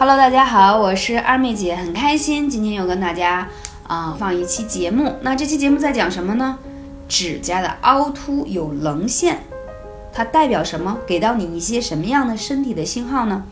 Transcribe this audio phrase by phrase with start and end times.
[0.00, 3.46] Hello，大家好，我是二妹姐，很开心今天又跟大家
[3.86, 5.14] 啊、放一期节目。
[5.20, 6.58] 那这期节目在讲什么呢？
[7.06, 9.40] 指甲的凹凸有棱线，
[10.10, 10.96] 它代表什么？
[11.06, 13.44] 给到你一些什么样的身体的信号呢？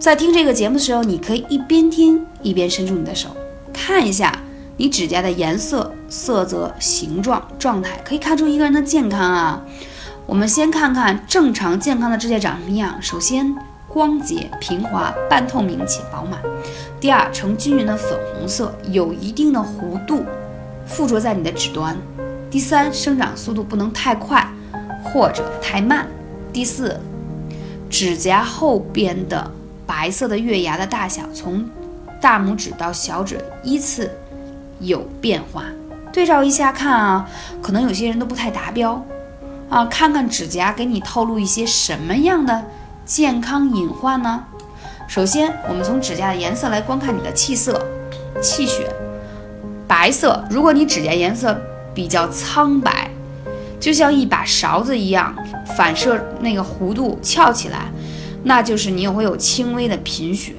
[0.00, 3.28] 在听这个节目的时候，你可以一边听一边伸出你的手，
[3.72, 4.36] 看一下
[4.76, 9.62] 你指甲的颜色、色泽、形状、状态，可以看出一个人的健康啊。
[10.26, 13.00] 我们先看看正常健康的指甲长什么样。
[13.00, 13.54] 首先，
[13.94, 16.40] 光洁、平滑、半透明且饱满；
[17.00, 20.24] 第二，呈均匀的粉红色，有一定的弧度
[20.84, 21.94] 附着在你的指端；
[22.50, 24.44] 第三，生长速度不能太快
[25.04, 26.06] 或者太慢；
[26.52, 26.98] 第四，
[27.88, 29.48] 指甲后边的
[29.86, 31.64] 白色的月牙的大小从
[32.20, 34.10] 大拇指到小指依次
[34.80, 35.66] 有变化。
[36.12, 37.30] 对照一下看啊，
[37.62, 39.00] 可能有些人都不太达标
[39.70, 39.86] 啊。
[39.86, 42.64] 看看指甲给你透露一些什么样的
[43.04, 44.44] 健康隐患呢？
[45.06, 47.86] 首先，我们从指甲的颜色来观看你的气色、
[48.40, 48.88] 气血。
[49.86, 51.54] 白色，如果你指甲颜色
[51.94, 53.10] 比较苍白，
[53.78, 55.34] 就像一把勺子一样，
[55.76, 57.90] 反射那个弧度翘起来，
[58.44, 60.54] 那就是你会有轻微的贫血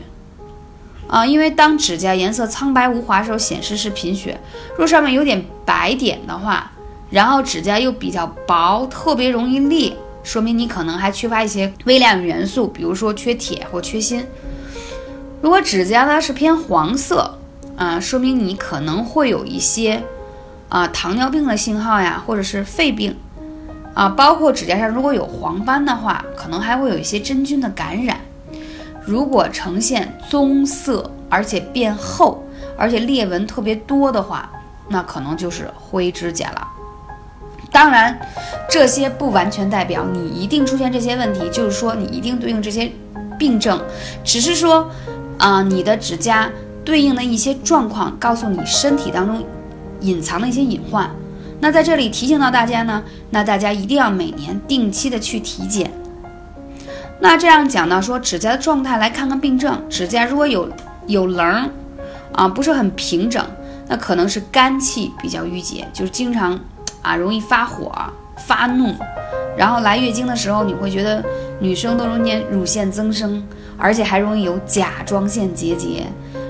[1.08, 1.26] 啊。
[1.26, 4.40] 因为当指甲颜色苍白无华时候，显示是贫血。
[4.78, 6.72] 若上面有点白点的话，
[7.10, 9.92] 然后指甲又比较薄，特别容易裂，
[10.26, 14.26] 说明你可能还缺乏一些微量元素，比如说缺铁或缺锌。
[15.40, 17.38] 如果指甲呢是偏黄色，
[17.78, 20.02] 啊，说明你可能会有一些
[20.68, 23.16] 啊糖尿病的信号呀，或者是肺病
[23.94, 28.20] 啊，包括指甲上如果有黄斑的话，可能还会有一些真菌的感染。
[29.06, 32.44] 如果呈现棕色，而且变厚，
[32.76, 34.50] 而且裂纹特别多的话，
[34.90, 36.68] 那可能就是灰指甲了。
[37.76, 38.18] 当然，
[38.70, 42.90] 这些不完全代表你一定出现这些问题，就是说你一定对应这些
[43.38, 43.78] 病症，
[44.24, 44.90] 只是说，
[45.40, 46.50] 啊、你的指甲
[46.86, 49.44] 对应的一些状况，告诉你身体当中
[50.00, 51.14] 隐藏的一些隐患。
[51.60, 55.92] 那在这里提醒到大家呢，那大家一定要每年定期的去体检。
[57.20, 59.84] 那这样讲到说指甲的状态，来看看病症。
[59.90, 60.70] 指甲如果有
[61.08, 61.70] 有棱儿，
[62.32, 63.46] 啊，不是很平整，
[63.90, 66.58] 那可能是肝气比较郁结，就是经常
[67.06, 67.92] 啊容易发火、
[68.48, 68.94] 发怒，
[69.56, 71.24] 然后来月经的时候，你会觉得
[71.60, 73.44] 女生都容易乳腺增生，
[73.78, 76.08] 而且还容易有甲状腺结节，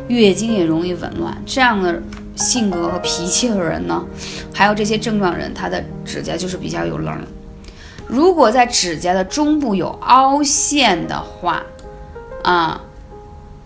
[0.08, 1.36] 月经也容易紊乱。
[1.46, 2.02] 这样的
[2.36, 4.06] 性格和脾气的人呢，
[4.54, 7.18] 还有这些症状人，他的指甲就是比较有棱。
[8.08, 11.64] 如果在指甲的中部有凹陷的话，
[12.44, 12.80] 啊，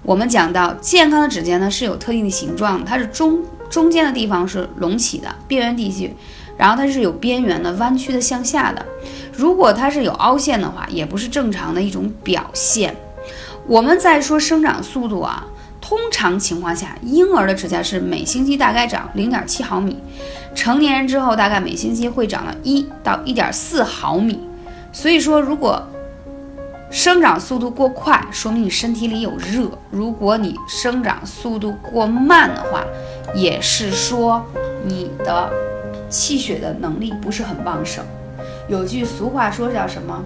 [0.01, 6.15] 我们讲到健康的指甲呢是有特定的形状，它是中中间的地方是隆起的，边缘地区，
[6.59, 8.85] 然后它是有边缘的弯曲的向下的。
[9.31, 12.93] 如果它是有凹陷的话，也不是正常的一种表现。
[13.65, 15.45] 我们在说生长速度啊，
[15.79, 19.97] 通常情况下，婴儿的指甲是每星期大概长零点七毫米，
[20.53, 24.41] 成年人之后大概每星期会长到一到一点四毫米。
[24.91, 25.81] 所以说，如果
[26.91, 32.83] 生长速度过快，说明你身体里有热；如果你生长速度过慢的话，
[33.33, 34.43] 也是说
[34.83, 35.49] 你的
[36.09, 38.03] 气血的能力不是很旺盛。
[38.67, 40.23] 有句俗话说叫什么？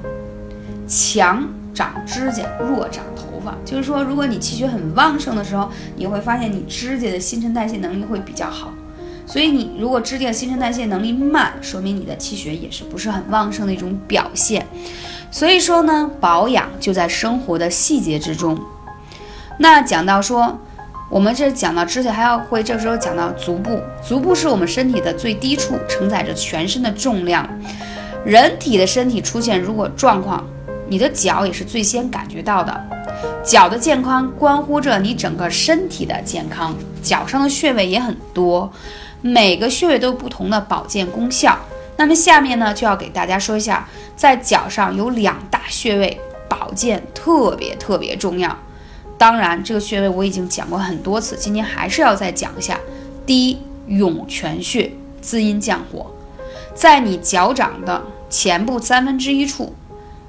[0.88, 3.56] 强长指甲，弱长头发。
[3.64, 8.72] 就是说，如果你气血很旺盛的时候，你会发现你指甲的新陈代谢能力会比较好。
[9.26, 14.68] 所以你如果指甲新陈代谢能力慢，说明你的气血也是不是很旺盛的一种表现。
[15.32, 18.60] 所以说呢，保养就在生活的细节之中。
[19.58, 20.60] 那讲到说，
[21.14, 27.48] 我们这讲到指甲，还要会这时候讲到足部，足部是我们身体的最低处，承载着全身的重量。
[28.26, 30.44] 人体的身体出现如果状况，
[30.88, 32.84] 你的脚也是最先感觉到的。
[33.44, 38.74] 脚的健康关乎着你整个身体的健康，脚上的穴位也很多，
[39.22, 41.56] 每个穴位都有不同的保健功效。
[41.96, 48.58] 那么下面呢，就要给大家说一下，在脚上有两大穴位，保健特别特别重要。
[49.24, 52.78] 当然，这个穴位我已经讲过很多次，今天还是要再讲一下。
[53.26, 54.92] 第一，涌泉穴，
[55.22, 56.14] 滋阴降火，
[56.76, 59.74] 在你脚掌的前部三分之一处，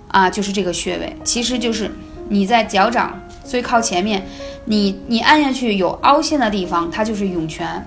[0.07, 1.91] 啊，就是这个穴位，其实就是
[2.29, 4.25] 你在脚掌最靠前面，
[4.67, 7.85] 你你按下去有凹陷的地方，它就是涌泉。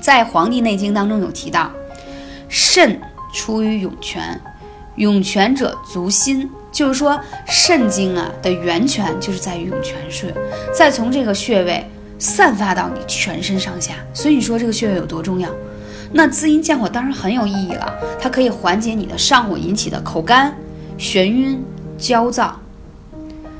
[0.00, 1.68] 在《黄帝内经》当中有提到，
[2.48, 3.00] 肾
[3.32, 4.40] 出于涌泉，
[4.96, 10.34] 涌泉者足心，就是说肾经啊的源泉就是在于涌泉穴，
[10.72, 11.84] 再从这个穴位
[12.18, 13.94] 散发到你全身上下。
[14.12, 15.48] 所以你说这个穴位有多重要？
[16.12, 20.56] 那滋阴降火当然很有意义了，它可以缓解你的上火引起的口干、
[20.96, 21.60] 眩晕、
[21.98, 22.60] 焦躁。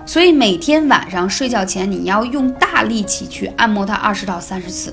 [0.07, 4.93] 所以每天晚上睡觉前，你要用大力气去按摩它二十到三十次，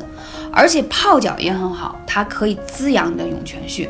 [0.51, 3.87] 而且泡脚也很好，它可以滋养你的涌泉穴。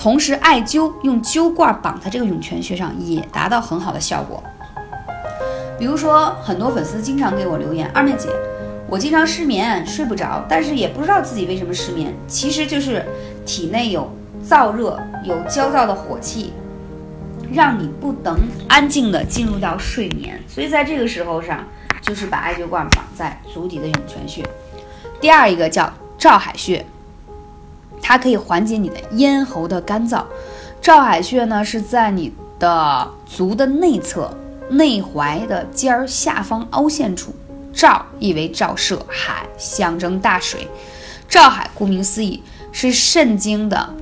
[0.00, 4.42] 同时，艾灸用灸罐绑在这个涌泉穴上，也达到很好的效果。
[5.78, 8.30] 比如说，很多粉丝经常给我留言：“二妹姐，
[8.88, 13.04] 我经常失眠，睡不着，但是也不知道自己为什么失眠，其实就是
[13.44, 14.10] 体内有
[14.42, 16.54] 燥热，有焦躁的火气。”
[17.52, 18.38] 让你不能
[18.68, 21.62] 安静的进入到睡眠，所以在这个时候上，
[22.00, 24.42] 就是把艾灸罐绑在足底的涌泉穴。
[25.20, 26.86] 第二一个叫照海穴，
[28.10, 30.24] 它可以缓解你的咽喉的干燥。
[30.82, 34.36] 照海穴呢是在你的足的内侧
[34.68, 37.32] 内踝的尖儿下方凹陷处。
[37.72, 40.66] 照意为照射，海象征大水。
[41.28, 42.42] 照海顾名思义
[42.72, 43.94] 是肾经的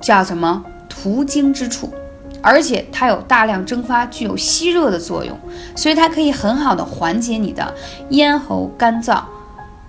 [0.00, 0.64] 叫什么？
[0.88, 1.92] 途经之处，
[2.40, 5.38] 而且它有大量蒸发，具有吸热的作用，
[5.76, 7.74] 所以它可以很好的缓解你的
[8.08, 9.20] 咽喉干燥，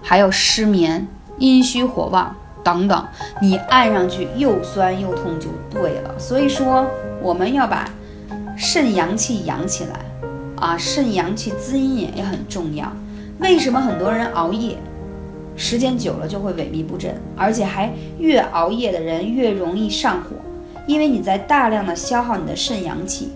[0.01, 1.07] 还有失眠、
[1.38, 3.07] 阴虚火旺等等。
[3.41, 6.19] 你按上去又酸又痛就对了。
[6.19, 6.85] 所以说
[7.21, 7.89] 我们要把
[8.57, 10.00] 肾阳气养起来
[10.57, 12.91] 啊，肾阳气滋阴也很重要。
[13.39, 14.77] 为什么很多人熬夜
[15.57, 17.89] 时间久了就会萎靡不振，而且还
[18.19, 20.31] 越熬夜的人越容易上火？
[20.88, 23.31] 因为你在大量的消耗你的肾阳气，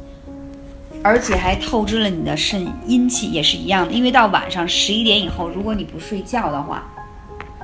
[1.02, 3.92] 而且还透支了你的肾阴气，也是一样的。
[3.92, 6.88] 因为到晚上十一点以后，如果你不睡觉的话，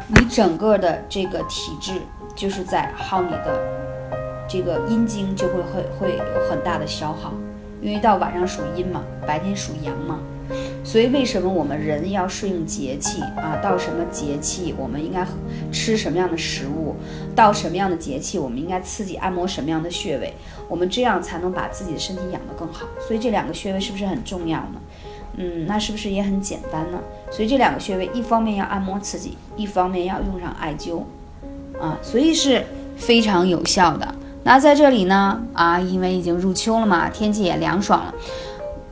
[0.07, 1.93] 你整个的这个体质
[2.35, 3.59] 就是在耗你的
[4.47, 7.33] 这个阴经，就会会会有很大的消耗。
[7.81, 10.19] 因为到晚上属阴嘛，白天属阳嘛。
[10.83, 13.59] 所以，为什么我们人要顺应节气啊？
[13.63, 15.25] 到什么节气，我们应该
[15.71, 16.95] 吃什么样的食物？
[17.35, 20.35] 到什么样的节气，我们应该刺激按摩什么样的穴位？
[20.69, 22.85] 我们这样才能把自己的身体养得更好。
[22.99, 24.79] 所以，这两个穴位是不是很重要呢？
[25.37, 26.99] 嗯，那是不是也很简单呢？
[27.29, 31.03] 所以，这两个穴位，一方面要按摩刺激，一方面要用上艾灸
[31.79, 32.65] 啊，所以是
[32.95, 34.15] 非常有效的。
[34.43, 38.13] 那在这里呢，啊，因为已经入秋了嘛，天气也凉爽了。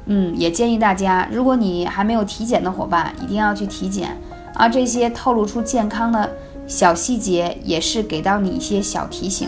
[0.05, 4.17] 嗯，也建议大家，如果你还没有体检的伙伴，一定要去体检
[4.53, 4.67] 啊！
[4.67, 6.29] 这些透露出健康的
[6.67, 9.47] 小细节，也是给到你一些小提醒。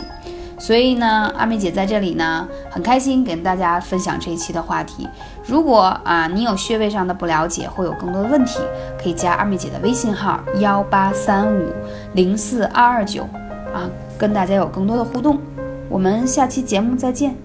[0.66, 5.08] 所以呢，阿妹姐在这里呢，很开心跟大家分享这一期的话题。
[5.46, 8.58] 如果啊，你有穴位上的不了解，或有更多的问题，
[9.00, 11.72] 可以加阿妹姐的微信号幺八三五
[12.14, 13.22] 零四二二九
[13.76, 13.86] 啊，
[14.18, 15.40] 跟大家有更多的互动。
[15.88, 17.45] 我们下期节目再见。